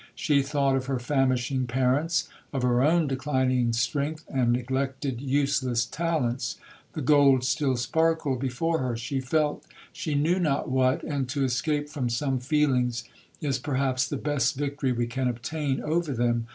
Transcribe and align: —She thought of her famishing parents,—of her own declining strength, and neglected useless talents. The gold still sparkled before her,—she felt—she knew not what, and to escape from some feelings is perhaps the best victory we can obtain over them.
—She 0.15 0.41
thought 0.41 0.75
of 0.75 0.87
her 0.87 0.97
famishing 0.97 1.67
parents,—of 1.67 2.63
her 2.63 2.81
own 2.81 3.05
declining 3.05 3.71
strength, 3.71 4.23
and 4.29 4.51
neglected 4.51 5.21
useless 5.21 5.85
talents. 5.85 6.57
The 6.93 7.03
gold 7.03 7.43
still 7.43 7.77
sparkled 7.77 8.39
before 8.39 8.79
her,—she 8.79 9.19
felt—she 9.21 10.15
knew 10.15 10.39
not 10.39 10.67
what, 10.71 11.03
and 11.03 11.29
to 11.29 11.43
escape 11.43 11.87
from 11.87 12.09
some 12.09 12.39
feelings 12.39 13.03
is 13.41 13.59
perhaps 13.59 14.07
the 14.07 14.17
best 14.17 14.55
victory 14.55 14.91
we 14.91 15.05
can 15.05 15.27
obtain 15.27 15.81
over 15.83 16.13
them. 16.13 16.47